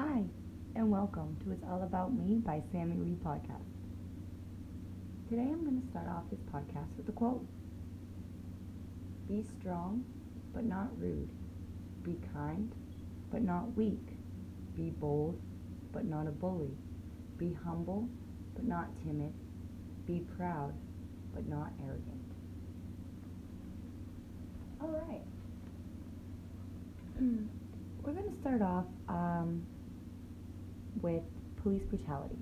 Hi, 0.00 0.22
and 0.76 0.92
welcome 0.92 1.36
to 1.42 1.50
It's 1.50 1.64
All 1.68 1.82
About 1.82 2.14
Me 2.14 2.36
by 2.36 2.62
Sammie 2.70 2.94
Lee 2.94 3.16
Podcast. 3.16 3.66
Today 5.28 5.42
I'm 5.42 5.64
going 5.64 5.82
to 5.82 5.88
start 5.88 6.06
off 6.06 6.22
this 6.30 6.38
podcast 6.54 6.86
with 6.96 7.08
a 7.08 7.12
quote 7.12 7.44
Be 9.26 9.44
strong, 9.58 10.04
but 10.54 10.64
not 10.64 10.96
rude. 11.00 11.28
Be 12.04 12.16
kind, 12.32 12.70
but 13.32 13.42
not 13.42 13.76
weak. 13.76 14.14
Be 14.76 14.90
bold, 15.00 15.36
but 15.92 16.04
not 16.04 16.28
a 16.28 16.30
bully. 16.30 16.70
Be 17.36 17.56
humble, 17.64 18.08
but 18.54 18.68
not 18.68 18.86
timid. 19.02 19.32
Be 20.06 20.22
proud, 20.36 20.74
but 21.34 21.48
not 21.48 21.72
arrogant. 21.84 22.34
All 24.80 24.90
right. 25.08 25.24
We're 28.04 28.12
going 28.12 28.32
to 28.32 28.40
start 28.40 28.62
off 28.62 28.86
um, 29.08 29.66
with 31.02 31.22
police 31.62 31.82
brutality. 31.84 32.38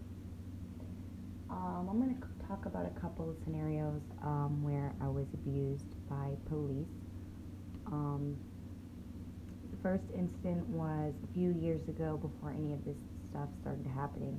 Um, 1.51 1.89
I'm 1.91 1.99
going 2.01 2.15
to 2.15 2.47
talk 2.49 2.67
about 2.67 2.87
a 2.87 3.01
couple 3.01 3.31
of 3.31 3.37
scenarios 3.45 4.01
um, 4.23 4.63
where 4.63 4.93
I 5.01 5.09
was 5.09 5.27
abused 5.35 5.85
by 6.09 6.31
police. 6.49 6.91
Um, 7.87 8.37
the 9.71 9.79
first 9.83 10.05
incident 10.15 10.69
was 10.69 11.15
a 11.23 11.35
few 11.35 11.51
years 11.61 11.81
ago 11.89 12.19
before 12.19 12.51
any 12.51 12.73
of 12.73 12.85
this 12.85 12.97
stuff 13.31 13.49
started 13.63 13.87
happening. 13.95 14.39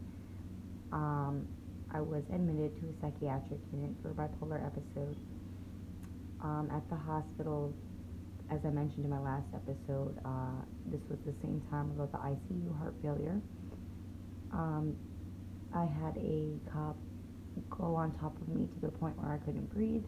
Um, 0.91 1.48
I 1.91 2.02
was 2.02 2.23
admitted 2.34 2.76
to 2.81 2.88
a 2.88 2.93
psychiatric 2.99 3.59
unit 3.71 3.95
for 4.02 4.12
a 4.12 4.13
bipolar 4.13 4.59
episode. 4.65 5.15
Um, 6.43 6.70
at 6.71 6.88
the 6.90 6.95
hospital, 6.95 7.73
as 8.52 8.59
I 8.63 8.70
mentioned 8.70 9.05
in 9.05 9.12
my 9.12 9.20
last 9.20 9.48
episode, 9.55 10.15
uh, 10.23 10.59
this 10.91 11.02
was 11.09 11.20
the 11.26 11.34
same 11.41 11.62
time 11.71 11.91
about 11.95 12.12
the 12.12 12.20
ICU 12.20 12.77
heart 12.77 12.93
failure. 13.02 13.41
Um, 14.51 14.95
I 15.73 15.85
had 15.85 16.17
a 16.17 16.57
cop 16.71 16.95
go 17.70 17.95
on 17.95 18.12
top 18.20 18.40
of 18.41 18.48
me 18.49 18.67
to 18.73 18.79
the 18.81 18.91
point 18.91 19.17
where 19.20 19.31
I 19.34 19.37
couldn't 19.37 19.73
breathe 19.73 20.04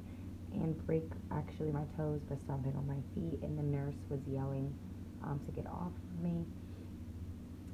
and 0.53 0.75
break 0.85 1.03
actually 1.31 1.71
my 1.71 1.83
toes 1.97 2.21
by 2.29 2.35
stomping 2.37 2.73
on 2.75 2.87
my 2.87 3.01
feet, 3.13 3.39
and 3.43 3.57
the 3.57 3.63
nurse 3.63 3.95
was 4.09 4.19
yelling 4.31 4.73
um, 5.23 5.39
to 5.45 5.51
get 5.51 5.67
off 5.67 5.91
of 5.91 6.23
me. 6.23 6.45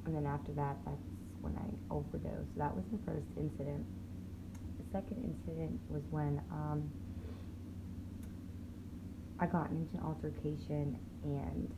And 0.04 0.14
then 0.14 0.26
after 0.26 0.52
that, 0.52 0.76
that's 0.84 1.02
when 1.40 1.54
I 1.56 1.94
overdosed. 1.94 2.48
So 2.54 2.58
that 2.58 2.74
was 2.74 2.84
the 2.92 2.98
first 3.10 3.26
incident. 3.36 3.84
The 4.78 4.84
second 4.92 5.24
incident 5.24 5.80
was 5.88 6.02
when 6.10 6.40
um, 6.50 6.90
I 9.38 9.46
got 9.46 9.70
into 9.70 9.96
an 9.96 10.02
altercation 10.04 10.96
and 11.24 11.68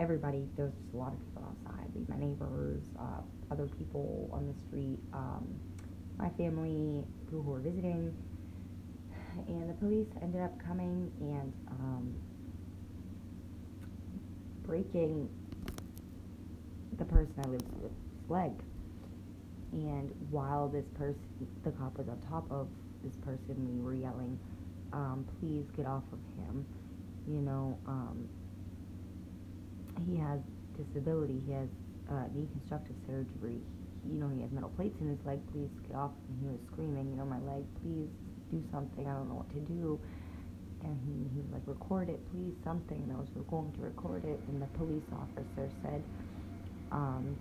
everybody, 0.00 0.48
there 0.56 0.64
was 0.64 0.74
just 0.74 0.94
a 0.94 0.96
lot 0.96 1.12
of 1.12 1.20
people 1.20 1.44
outside, 1.46 1.86
like 1.94 2.08
my 2.08 2.16
neighbors, 2.16 2.82
uh, 2.98 3.20
other 3.52 3.66
people 3.78 4.30
on 4.32 4.46
the 4.46 4.54
street, 4.66 4.98
um, 5.12 5.46
my 6.18 6.30
family, 6.30 7.04
people 7.26 7.42
who 7.42 7.50
were 7.50 7.60
visiting. 7.60 8.14
And 9.46 9.68
the 9.68 9.74
police 9.74 10.08
ended 10.22 10.40
up 10.40 10.52
coming 10.64 11.12
and 11.20 11.52
um, 11.70 12.14
breaking 14.64 15.28
the 16.98 17.04
person 17.04 17.34
I 17.44 17.48
lived 17.48 17.68
with 17.80 17.92
leg. 18.28 18.52
And 19.72 20.10
while 20.30 20.68
this 20.68 20.86
person, 20.94 21.20
the 21.62 21.70
cop 21.72 21.98
was 21.98 22.08
on 22.08 22.18
top 22.28 22.50
of 22.50 22.68
this 23.04 23.14
person, 23.16 23.54
we 23.76 23.82
were 23.82 23.94
yelling, 23.94 24.38
um, 24.92 25.26
please 25.38 25.64
get 25.76 25.86
off 25.86 26.04
of 26.12 26.18
him. 26.42 26.64
You 27.28 27.42
know, 27.42 27.78
um, 27.86 28.28
he 30.06 30.16
has 30.16 30.40
disability. 30.76 31.40
He 31.46 31.52
has 31.52 31.68
uh, 32.10 32.26
reconstructive 32.34 32.96
surgery. 33.06 33.60
You 34.08 34.18
know, 34.18 34.28
he 34.28 34.40
has 34.42 34.50
metal 34.50 34.70
plates 34.76 34.96
in 35.00 35.08
his 35.08 35.18
leg. 35.26 35.40
Please 35.52 35.68
get 35.86 35.96
off. 35.96 36.12
And 36.28 36.40
he 36.40 36.46
was 36.48 36.60
screaming, 36.72 37.10
you 37.10 37.16
know, 37.16 37.26
my 37.26 37.40
leg. 37.40 37.64
Please 37.82 38.08
do 38.50 38.62
something. 38.72 39.06
I 39.06 39.12
don't 39.14 39.28
know 39.28 39.44
what 39.44 39.50
to 39.52 39.60
do. 39.60 40.00
And 40.82 40.96
he, 41.04 41.28
he 41.36 41.40
was 41.44 41.52
like, 41.52 41.62
record 41.66 42.08
it, 42.08 42.20
please, 42.32 42.56
something. 42.64 42.96
And 42.96 43.12
I 43.12 43.20
was 43.20 43.28
going 43.50 43.72
to 43.72 43.80
record 43.82 44.24
it. 44.24 44.40
And 44.48 44.62
the 44.62 44.70
police 44.78 45.04
officer 45.12 45.68
said, 45.82 46.02
um, 46.90 47.36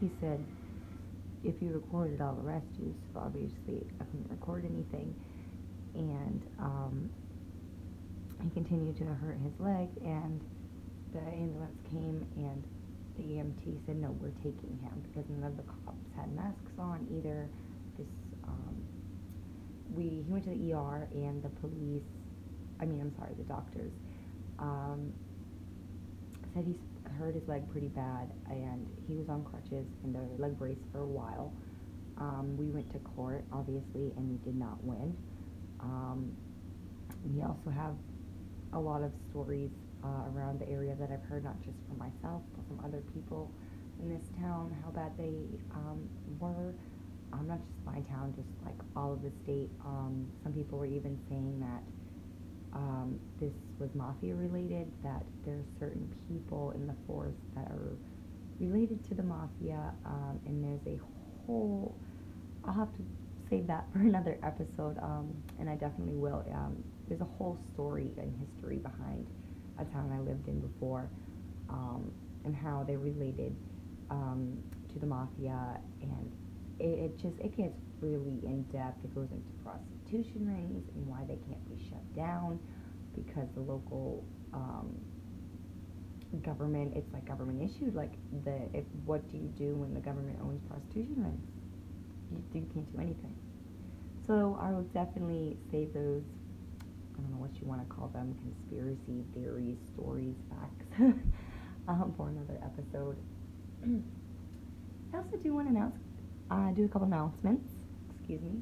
he 0.00 0.10
said, 0.20 0.44
if 1.44 1.54
you 1.62 1.72
record 1.72 2.12
it, 2.12 2.20
I'll 2.20 2.38
arrest 2.44 2.66
you. 2.78 2.94
So 3.12 3.20
obviously, 3.20 3.86
I 4.00 4.04
couldn't 4.04 4.28
record 4.28 4.64
anything. 4.64 5.14
And 5.94 6.42
um, 6.60 7.10
he 8.42 8.50
continued 8.50 8.98
to 8.98 9.04
hurt 9.04 9.38
his 9.42 9.58
leg. 9.58 9.88
And 10.04 10.40
the 11.12 11.20
ambulance 11.20 11.76
came 11.90 12.24
and 12.36 12.64
the 13.16 13.22
EMT 13.24 13.86
said, 13.86 13.96
no, 13.96 14.16
we're 14.20 14.30
taking 14.42 14.78
him 14.82 15.02
because 15.02 15.28
none 15.28 15.44
of 15.50 15.56
the 15.56 15.62
cops 15.64 15.98
had 16.16 16.34
masks 16.34 16.72
on 16.78 17.06
either. 17.18 17.48
This, 17.96 18.06
um, 18.46 18.74
we, 19.94 20.04
he 20.04 20.24
went 20.28 20.44
to 20.44 20.50
the 20.50 20.72
ER 20.72 21.08
and 21.12 21.42
the 21.42 21.48
police, 21.60 22.02
I 22.80 22.84
mean, 22.84 23.00
I'm 23.00 23.12
sorry, 23.18 23.34
the 23.36 23.44
doctors, 23.44 23.92
um, 24.58 25.12
said 26.54 26.64
he 26.66 26.76
hurt 27.18 27.34
his 27.34 27.46
leg 27.48 27.68
pretty 27.70 27.88
bad 27.88 28.28
and 28.50 28.86
he 29.08 29.14
was 29.14 29.28
on 29.28 29.44
crutches 29.44 29.86
and 30.04 30.14
a 30.14 30.42
leg 30.42 30.58
brace 30.58 30.78
for 30.92 31.00
a 31.00 31.06
while. 31.06 31.52
Um, 32.18 32.56
we 32.56 32.66
went 32.66 32.90
to 32.92 32.98
court, 33.00 33.44
obviously, 33.52 34.12
and 34.16 34.30
we 34.30 34.36
did 34.44 34.58
not 34.58 34.82
win. 34.84 35.16
Um, 35.80 36.32
we 37.34 37.42
also 37.42 37.70
have 37.70 37.94
a 38.72 38.78
lot 38.78 39.02
of 39.02 39.12
stories 39.30 39.70
uh, 40.04 40.30
around 40.34 40.60
the 40.60 40.68
area 40.68 40.94
that 40.98 41.10
I've 41.10 41.24
heard, 41.28 41.44
not 41.44 41.60
just 41.64 41.76
from 41.88 41.98
myself, 41.98 42.42
but 42.56 42.66
from 42.66 42.80
other 42.84 43.02
people 43.14 43.50
in 44.00 44.08
this 44.08 44.22
town, 44.38 44.74
how 44.84 44.90
bad 44.90 45.12
they 45.18 45.34
um, 45.74 46.08
were. 46.38 46.74
Um, 47.32 47.46
not 47.46 47.58
just 47.58 47.84
my 47.84 48.00
town, 48.08 48.32
just 48.34 48.48
like 48.64 48.78
all 48.96 49.12
of 49.12 49.22
the 49.22 49.30
state. 49.44 49.68
Um, 49.84 50.26
some 50.42 50.52
people 50.52 50.78
were 50.78 50.86
even 50.86 51.18
saying 51.28 51.60
that 51.60 51.82
um, 52.72 53.18
this 53.40 53.52
was 53.78 53.90
mafia 53.94 54.34
related, 54.34 54.90
that 55.02 55.24
there 55.44 55.54
are 55.54 55.68
certain 55.78 56.08
people 56.28 56.72
in 56.72 56.86
the 56.86 56.94
forest 57.06 57.38
that 57.54 57.66
are 57.70 57.96
related 58.60 59.06
to 59.08 59.14
the 59.14 59.22
mafia, 59.22 59.92
um, 60.06 60.40
and 60.46 60.64
there's 60.64 60.98
a 60.98 61.00
whole, 61.46 61.94
I'll 62.64 62.74
have 62.74 62.92
to 62.96 63.02
save 63.50 63.66
that 63.66 63.86
for 63.92 64.00
another 64.00 64.38
episode, 64.42 64.98
um, 65.02 65.34
and 65.58 65.68
I 65.68 65.74
definitely 65.74 66.16
will. 66.16 66.44
Um, 66.54 66.82
there's 67.08 67.20
a 67.20 67.28
whole 67.38 67.58
story 67.72 68.10
and 68.18 68.34
history 68.38 68.76
behind 68.76 69.26
a 69.78 69.84
town 69.84 70.12
I 70.14 70.20
lived 70.20 70.48
in 70.48 70.60
before, 70.60 71.08
um, 71.68 72.10
and 72.44 72.54
how 72.54 72.84
they 72.86 72.96
related 72.96 73.54
um, 74.10 74.58
to 74.92 74.98
the 74.98 75.06
mafia, 75.06 75.78
and 76.02 76.32
it, 76.78 76.84
it, 76.84 77.18
just 77.20 77.38
it 77.40 77.56
gets 77.56 77.78
really 78.00 78.40
in 78.44 78.62
depth. 78.72 79.04
It 79.04 79.14
goes 79.14 79.28
into 79.30 79.50
prostitution 79.64 80.46
rings 80.46 80.84
and 80.94 81.06
why 81.06 81.24
they 81.26 81.38
can't 81.48 81.64
be 81.68 81.78
shut 81.88 82.02
down 82.14 82.58
because 83.14 83.48
the 83.54 83.60
local 83.60 84.24
um, 84.52 84.94
government 86.42 86.92
it's 86.96 87.12
like 87.12 87.26
government 87.26 87.62
issued. 87.62 87.94
Like 87.94 88.12
the 88.44 88.56
if 88.74 88.84
what 89.04 89.28
do 89.30 89.36
you 89.38 89.50
do 89.58 89.74
when 89.74 89.94
the 89.94 90.00
government 90.00 90.38
owns 90.42 90.60
prostitution 90.68 91.16
rings? 91.22 91.46
You, 92.30 92.42
you 92.60 92.66
can't 92.72 92.90
do 92.92 93.00
anything. 93.00 93.34
So 94.26 94.58
I 94.60 94.70
will 94.72 94.86
definitely 94.94 95.56
save 95.70 95.92
those 95.94 96.22
I 97.18 97.22
don't 97.22 97.32
know 97.32 97.38
what 97.38 97.50
you 97.60 97.66
want 97.66 97.80
to 97.86 97.94
call 97.94 98.08
them, 98.08 98.36
conspiracy 98.42 99.24
theories, 99.34 99.76
stories, 99.92 100.36
facts, 100.48 100.86
um, 101.88 102.14
for 102.16 102.28
another 102.28 102.60
episode. 102.62 103.16
I 105.12 105.16
also 105.16 105.36
do 105.42 105.54
want 105.54 105.66
to 105.68 105.74
announce, 105.74 105.96
uh, 106.50 106.70
do 106.70 106.84
a 106.84 106.88
couple 106.88 107.08
announcements, 107.08 107.72
excuse 108.14 108.40
me. 108.42 108.60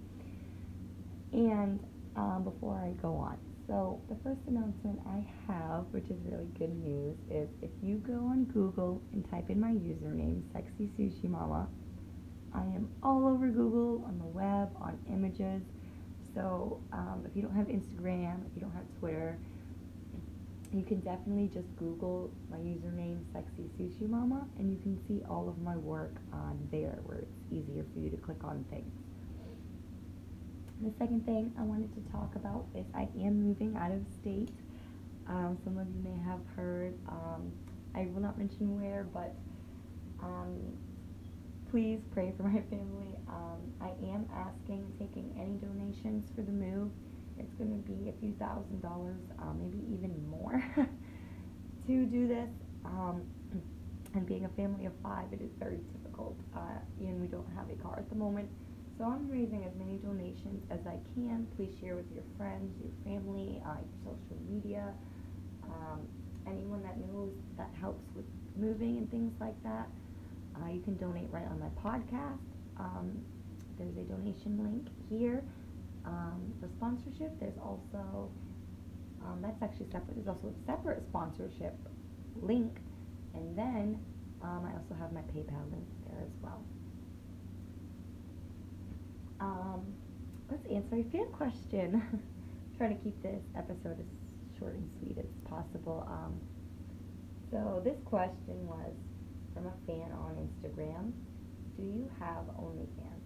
And 1.32 1.80
um, 2.16 2.44
before 2.44 2.78
I 2.78 2.92
go 3.02 3.14
on, 3.14 3.36
so 3.66 4.00
the 4.08 4.16
first 4.22 4.40
announcement 4.46 5.00
I 5.06 5.26
have, 5.48 5.84
which 5.90 6.08
is 6.08 6.16
really 6.24 6.48
good 6.58 6.74
news, 6.82 7.16
is 7.30 7.48
if 7.60 7.70
you 7.82 7.96
go 7.96 8.14
on 8.14 8.44
Google 8.44 9.02
and 9.12 9.28
type 9.28 9.50
in 9.50 9.60
my 9.60 9.72
username, 9.72 10.40
Sexy 10.52 10.88
Sushi 10.96 11.28
Mama, 11.28 11.68
I 12.54 12.60
am 12.60 12.88
all 13.02 13.26
over 13.26 13.48
Google, 13.48 14.04
on 14.06 14.18
the 14.18 14.24
web, 14.24 14.70
on 14.80 14.98
images. 15.10 15.62
So 16.36 16.80
um, 16.92 17.24
if 17.26 17.34
you 17.34 17.40
don't 17.40 17.56
have 17.56 17.66
Instagram, 17.68 18.44
if 18.46 18.54
you 18.54 18.60
don't 18.60 18.74
have 18.74 18.84
Twitter, 19.00 19.38
you 20.70 20.82
can 20.82 21.00
definitely 21.00 21.48
just 21.48 21.74
Google 21.76 22.30
my 22.50 22.58
username, 22.58 23.20
Sexy 23.32 23.64
Sushi 23.78 24.06
Mama, 24.06 24.46
and 24.58 24.70
you 24.70 24.76
can 24.82 24.98
see 25.08 25.24
all 25.30 25.48
of 25.48 25.58
my 25.62 25.76
work 25.76 26.12
on 26.34 26.68
there 26.70 26.98
where 27.04 27.18
it's 27.18 27.32
easier 27.50 27.86
for 27.94 28.00
you 28.00 28.10
to 28.10 28.18
click 28.18 28.44
on 28.44 28.64
things. 28.70 28.92
The 30.82 30.92
second 30.98 31.24
thing 31.24 31.54
I 31.58 31.62
wanted 31.62 31.94
to 31.94 32.12
talk 32.12 32.36
about 32.36 32.66
is 32.74 32.84
I 32.94 33.08
am 33.18 33.42
moving 33.42 33.74
out 33.74 33.92
of 33.92 34.02
state. 34.20 34.50
Um, 35.26 35.56
some 35.64 35.78
of 35.78 35.86
you 35.88 36.02
may 36.04 36.22
have 36.22 36.40
heard. 36.54 36.92
Um, 37.08 37.50
I 37.94 38.08
will 38.12 38.20
not 38.20 38.36
mention 38.36 38.78
where, 38.78 39.06
but 39.14 39.34
um, 40.22 40.76
please 41.70 42.00
pray 42.12 42.32
for 42.36 42.44
my 42.44 42.60
family. 42.70 43.16
Um, 43.28 43.60
I 43.80 43.90
am 44.06 44.26
asking, 44.34 44.92
taking 44.98 45.30
any 45.38 45.56
donations 45.58 46.24
for 46.34 46.42
the 46.42 46.52
move. 46.52 46.90
It's 47.38 47.52
going 47.58 47.70
to 47.70 47.92
be 47.92 48.08
a 48.08 48.12
few 48.20 48.32
thousand 48.34 48.80
dollars, 48.82 49.20
uh, 49.40 49.52
maybe 49.58 49.78
even 49.92 50.14
more, 50.30 50.62
to 51.86 52.06
do 52.06 52.28
this. 52.28 52.48
Um, 52.84 53.22
And 54.14 54.26
being 54.26 54.46
a 54.46 54.48
family 54.50 54.86
of 54.86 54.92
five, 55.02 55.26
it 55.32 55.42
is 55.42 55.50
very 55.58 55.76
difficult, 55.92 56.38
uh, 56.56 56.80
and 57.00 57.20
we 57.20 57.26
don't 57.26 57.46
have 57.54 57.68
a 57.68 57.74
car 57.74 57.96
at 57.98 58.08
the 58.08 58.16
moment. 58.16 58.48
So 58.96 59.04
I'm 59.04 59.28
raising 59.30 59.64
as 59.64 59.72
many 59.78 59.98
donations 59.98 60.62
as 60.70 60.80
I 60.86 60.96
can. 61.14 61.46
Please 61.54 61.68
share 61.80 61.96
with 61.96 62.10
your 62.14 62.24
friends, 62.38 62.72
your 62.80 62.92
family, 63.04 63.60
uh, 63.66 63.76
your 63.84 64.16
social 64.16 64.38
media, 64.48 64.94
um, 65.64 66.00
anyone 66.46 66.82
that 66.82 66.96
knows 66.98 67.32
that 67.58 67.70
helps 67.78 68.04
with 68.14 68.24
moving 68.56 68.96
and 68.96 69.10
things 69.10 69.32
like 69.38 69.60
that. 69.64 69.90
Uh, 70.56 70.68
you 70.68 70.80
can 70.80 70.96
donate 70.96 71.28
right 71.30 71.46
on 71.50 71.58
my 71.60 71.68
podcast. 71.84 72.40
Um, 72.78 73.12
there's 73.78 73.96
a 73.96 74.02
donation 74.02 74.58
link 74.62 74.88
here 75.08 75.42
um, 76.04 76.52
for 76.60 76.68
sponsorship. 76.68 77.38
There's 77.40 77.58
also 77.62 78.30
um, 79.22 79.40
that's 79.42 79.62
actually 79.62 79.86
separate. 79.92 80.14
There's 80.16 80.28
also 80.28 80.48
a 80.48 80.66
separate 80.66 81.02
sponsorship 81.08 81.76
link, 82.40 82.78
and 83.34 83.56
then 83.56 83.98
um, 84.42 84.64
I 84.66 84.72
also 84.76 84.94
have 84.98 85.12
my 85.12 85.20
PayPal 85.22 85.70
link 85.70 85.86
there 86.06 86.20
as 86.22 86.32
well. 86.42 86.64
Um, 89.40 89.94
let's 90.50 90.64
answer 90.66 90.96
a 90.96 91.04
fan 91.10 91.26
question. 91.32 92.02
trying 92.76 92.96
to 92.96 93.02
keep 93.02 93.20
this 93.22 93.42
episode 93.56 93.98
as 94.00 94.06
short 94.58 94.74
and 94.74 94.88
sweet 94.98 95.16
as 95.18 95.30
possible. 95.44 96.06
Um, 96.08 96.40
so 97.50 97.80
this 97.84 97.96
question 98.04 98.66
was 98.66 98.92
from 99.54 99.66
a 99.66 99.72
fan 99.86 99.95
Instagram. 100.66 101.12
Do 101.76 101.82
you 101.82 102.10
have 102.18 102.44
OnlyFans? 102.58 103.22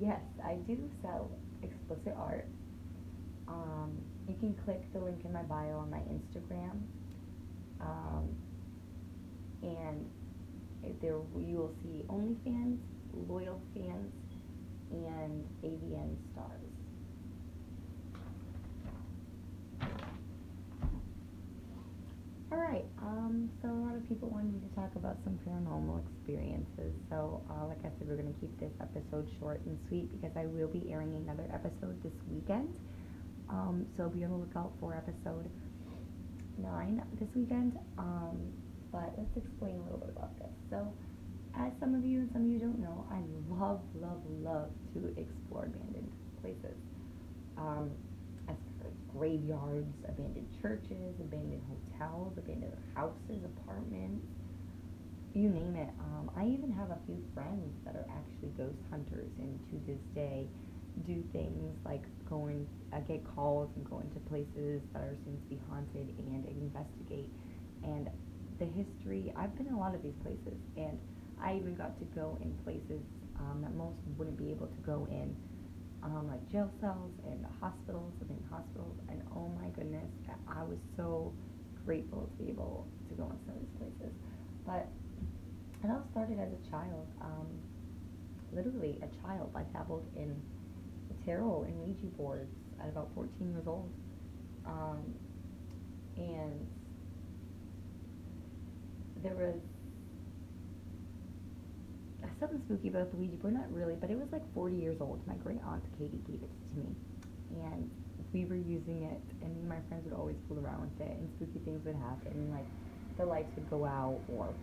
Yes, 0.00 0.20
I 0.44 0.54
do 0.66 0.78
sell 1.02 1.30
explicit 1.62 2.14
art. 2.16 2.46
Um, 3.48 3.98
you 4.28 4.34
can 4.38 4.54
click 4.64 4.80
the 4.92 5.00
link 5.00 5.24
in 5.24 5.32
my 5.32 5.42
bio 5.42 5.78
on 5.78 5.90
my 5.90 5.98
Instagram, 5.98 6.82
um, 7.80 8.28
and 9.62 10.06
there 11.00 11.16
you 11.36 11.56
will 11.56 11.74
see 11.82 12.04
OnlyFans, 12.08 12.78
loyal 13.28 13.60
fans, 13.74 14.12
and 14.90 15.44
AVN 15.64 16.14
stars. 16.32 16.77
Alright, 22.58 22.86
um, 22.98 23.48
so 23.62 23.70
a 23.70 23.80
lot 23.86 23.94
of 23.94 24.02
people 24.08 24.28
wanted 24.30 24.52
me 24.52 24.58
to 24.58 24.74
talk 24.74 24.90
about 24.96 25.16
some 25.22 25.38
paranormal 25.46 26.02
experiences. 26.02 26.90
So, 27.08 27.40
uh, 27.46 27.70
like 27.70 27.78
I 27.86 27.90
said, 27.94 28.10
we're 28.10 28.18
going 28.18 28.34
to 28.34 28.40
keep 28.40 28.50
this 28.58 28.74
episode 28.82 29.30
short 29.38 29.62
and 29.64 29.78
sweet 29.86 30.10
because 30.10 30.34
I 30.36 30.46
will 30.46 30.66
be 30.66 30.90
airing 30.90 31.14
another 31.14 31.46
episode 31.54 32.02
this 32.02 32.12
weekend. 32.26 32.74
Um, 33.48 33.86
so 33.96 34.08
be 34.08 34.24
on 34.24 34.30
the 34.30 34.36
lookout 34.42 34.72
for 34.80 34.92
episode 34.92 35.46
9 36.58 37.02
this 37.20 37.28
weekend. 37.36 37.78
Um, 37.96 38.50
but 38.90 39.14
let's 39.14 39.36
explain 39.38 39.78
a 39.78 39.82
little 39.86 40.02
bit 40.02 40.10
about 40.10 40.36
this. 40.42 40.50
So, 40.68 40.82
as 41.54 41.70
some 41.78 41.94
of 41.94 42.04
you 42.04 42.26
and 42.26 42.30
some 42.32 42.42
of 42.42 42.50
you 42.50 42.58
don't 42.58 42.82
know, 42.82 43.06
I 43.06 43.22
love, 43.54 43.86
love, 43.94 44.18
love 44.42 44.70
to 44.94 45.14
explore 45.14 45.70
abandoned 45.70 46.10
places. 46.42 46.74
Um, 47.56 47.94
graveyards, 49.12 49.94
abandoned 50.08 50.48
churches, 50.62 51.14
abandoned 51.20 51.62
hotels, 51.68 52.32
abandoned 52.38 52.76
houses, 52.94 53.42
apartments, 53.44 54.24
you 55.34 55.48
name 55.48 55.76
it. 55.76 55.90
Um, 56.00 56.30
I 56.36 56.46
even 56.46 56.72
have 56.72 56.90
a 56.90 56.98
few 57.06 57.18
friends 57.34 57.74
that 57.84 57.94
are 57.94 58.06
actually 58.10 58.50
ghost 58.56 58.80
hunters, 58.90 59.30
and 59.38 59.58
to 59.70 59.76
this 59.86 60.00
day, 60.14 60.46
do 61.06 61.22
things 61.32 61.76
like 61.84 62.02
going, 62.28 62.66
uh, 62.92 63.00
get 63.06 63.22
calls 63.24 63.70
and 63.76 63.88
go 63.88 64.00
into 64.00 64.18
places 64.26 64.82
that 64.92 65.02
are 65.02 65.14
assumed 65.14 65.38
to 65.42 65.48
be 65.48 65.60
haunted 65.70 66.10
and 66.18 66.44
investigate. 66.48 67.30
And 67.84 68.08
the 68.58 68.66
history, 68.66 69.32
I've 69.36 69.56
been 69.56 69.68
in 69.68 69.74
a 69.74 69.78
lot 69.78 69.94
of 69.94 70.02
these 70.02 70.16
places, 70.22 70.58
and 70.76 70.98
I 71.40 71.54
even 71.54 71.76
got 71.76 71.98
to 72.00 72.04
go 72.18 72.36
in 72.42 72.50
places 72.64 73.02
um, 73.38 73.62
that 73.62 73.74
most 73.74 73.96
wouldn't 74.16 74.38
be 74.38 74.50
able 74.50 74.66
to 74.66 74.80
go 74.82 75.06
in, 75.10 75.36
um, 76.02 76.28
like 76.28 76.40
jail 76.50 76.70
cells 76.80 77.12
and 77.26 77.44
hospitals, 77.60 78.12
I 78.22 78.28
mean 78.28 78.42
hospitals, 78.50 78.96
and 79.08 79.22
oh 79.34 79.50
my 79.60 79.68
goodness, 79.70 80.08
I 80.48 80.62
was 80.62 80.78
so 80.96 81.32
grateful 81.84 82.30
to 82.30 82.42
be 82.42 82.50
able 82.50 82.86
to 83.08 83.14
go 83.14 83.24
in 83.24 83.38
some 83.46 83.54
of 83.54 83.60
these 83.60 83.76
places. 83.78 84.14
But 84.66 84.88
it 85.82 85.90
all 85.90 86.04
started 86.10 86.38
as 86.38 86.48
a 86.52 86.70
child, 86.70 87.06
um, 87.20 87.48
literally 88.52 88.98
a 89.02 89.26
child. 89.26 89.50
I 89.54 89.62
dabbled 89.76 90.06
in 90.16 90.34
tarot 91.28 91.64
and 91.68 91.76
Ouija 91.80 92.06
boards 92.16 92.50
at 92.80 92.88
about 92.88 93.08
14 93.14 93.50
years 93.50 93.66
old. 93.66 93.90
Um, 94.66 94.98
and 96.16 96.66
there 99.22 99.34
was 99.34 99.60
something 102.40 102.60
spooky 102.64 102.88
about 102.88 103.10
the 103.10 103.16
Ouija 103.16 103.36
board, 103.36 103.54
not 103.54 103.72
really, 103.72 103.94
but 104.00 104.10
it 104.10 104.18
was 104.18 104.28
like 104.32 104.42
40 104.54 104.76
years 104.76 104.96
old. 105.00 105.20
My 105.26 105.34
great 105.34 105.60
aunt 105.66 105.84
Katie 105.98 106.20
gave 106.26 106.42
it 106.42 106.50
to 106.72 106.78
me, 106.78 106.86
and 107.62 107.90
we 108.32 108.44
were 108.44 108.56
using 108.56 109.02
it, 109.04 109.20
and 109.42 109.54
me 109.54 109.60
and 109.60 109.68
my 109.68 109.80
friends 109.88 110.04
would 110.04 110.14
always 110.18 110.36
fool 110.48 110.58
around 110.58 110.80
with 110.82 111.08
it, 111.08 111.16
and 111.18 111.28
spooky 111.36 111.58
things 111.64 111.84
would 111.84 111.96
happen, 111.96 112.50
like 112.50 112.66
the 113.16 113.24
lights 113.26 113.54
would 113.56 113.68
go 113.68 113.84
out, 113.84 114.20
or 114.28 114.54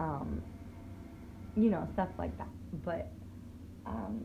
um, 0.00 0.42
you 1.54 1.70
know, 1.70 1.86
stuff 1.92 2.08
like 2.18 2.36
that. 2.38 2.48
But 2.84 3.12
um, 3.86 4.24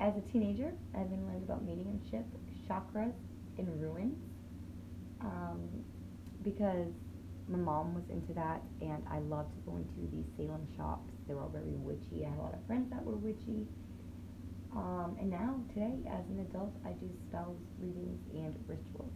as 0.00 0.12
a 0.16 0.20
teenager, 0.32 0.70
I 0.94 0.98
then 0.98 1.26
learned 1.26 1.44
about 1.44 1.64
mediumship, 1.64 2.26
chakras, 2.68 3.12
and 3.58 3.80
ruins, 3.80 4.16
um, 5.20 5.60
because 6.42 6.92
my 7.48 7.58
mom 7.58 7.94
was 7.94 8.04
into 8.10 8.32
that, 8.34 8.60
and 8.80 9.02
I 9.10 9.18
loved 9.20 9.52
going 9.64 9.84
to 9.84 10.00
these 10.12 10.26
Salem 10.36 10.66
shops. 10.76 11.10
They 11.26 11.34
were 11.34 11.42
all 11.42 11.48
very 11.48 11.72
witchy. 11.76 12.24
I 12.24 12.30
had 12.30 12.38
a 12.38 12.42
lot 12.42 12.54
of 12.54 12.64
friends 12.66 12.90
that 12.90 13.04
were 13.04 13.16
witchy. 13.16 13.66
Um, 14.76 15.16
and 15.18 15.30
now, 15.30 15.56
today, 15.72 15.96
as 16.10 16.24
an 16.28 16.44
adult, 16.50 16.74
I 16.84 16.90
do 16.92 17.08
spells, 17.28 17.56
readings, 17.80 18.20
and 18.34 18.54
rituals. 18.68 19.12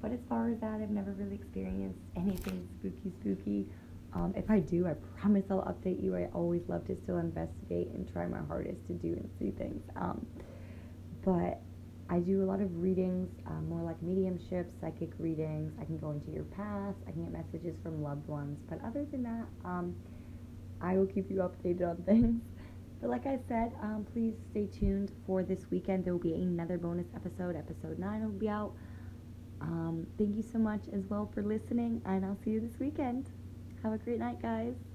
But 0.00 0.12
as 0.12 0.20
far 0.28 0.48
as 0.48 0.60
that, 0.60 0.80
I've 0.80 0.90
never 0.90 1.12
really 1.12 1.36
experienced 1.36 2.00
anything 2.16 2.66
spooky, 2.78 3.12
spooky. 3.20 3.66
Um, 4.14 4.32
if 4.36 4.50
I 4.50 4.60
do, 4.60 4.86
I 4.86 4.94
promise 5.20 5.44
I'll 5.50 5.62
update 5.62 6.02
you. 6.02 6.16
I 6.16 6.28
always 6.32 6.62
love 6.68 6.86
to 6.86 6.96
still 7.04 7.18
investigate 7.18 7.88
and 7.92 8.10
try 8.12 8.26
my 8.26 8.40
hardest 8.46 8.86
to 8.86 8.94
do 8.94 9.08
and 9.08 9.28
see 9.38 9.50
things. 9.50 9.82
Um, 9.96 10.26
but 11.24 11.60
I 12.10 12.18
do 12.18 12.42
a 12.42 12.46
lot 12.46 12.60
of 12.60 12.82
readings, 12.82 13.30
uh, 13.46 13.60
more 13.62 13.82
like 13.82 14.00
mediumship, 14.02 14.70
psychic 14.80 15.10
readings. 15.18 15.72
I 15.80 15.84
can 15.84 15.98
go 15.98 16.10
into 16.10 16.30
your 16.30 16.44
past. 16.44 16.98
I 17.08 17.12
can 17.12 17.24
get 17.24 17.32
messages 17.32 17.76
from 17.82 18.02
loved 18.02 18.28
ones. 18.28 18.58
But 18.68 18.80
other 18.84 19.04
than 19.10 19.22
that, 19.22 19.46
um, 19.64 19.94
I 20.80 20.96
will 20.96 21.06
keep 21.06 21.30
you 21.30 21.38
updated 21.38 21.88
on 21.88 21.96
things. 22.06 22.42
But 23.00 23.10
like 23.10 23.26
I 23.26 23.38
said, 23.48 23.72
um, 23.82 24.06
please 24.12 24.34
stay 24.50 24.66
tuned 24.66 25.12
for 25.26 25.42
this 25.42 25.70
weekend. 25.70 26.04
There 26.04 26.12
will 26.12 26.20
be 26.20 26.34
another 26.34 26.78
bonus 26.78 27.06
episode. 27.14 27.56
Episode 27.56 27.98
9 27.98 28.22
will 28.22 28.30
be 28.30 28.48
out. 28.48 28.74
Um, 29.60 30.06
thank 30.18 30.36
you 30.36 30.42
so 30.42 30.58
much 30.58 30.82
as 30.92 31.04
well 31.08 31.30
for 31.34 31.42
listening, 31.42 32.02
and 32.04 32.24
I'll 32.24 32.38
see 32.44 32.50
you 32.50 32.60
this 32.60 32.78
weekend. 32.78 33.30
Have 33.82 33.92
a 33.92 33.98
great 33.98 34.18
night, 34.18 34.40
guys. 34.42 34.93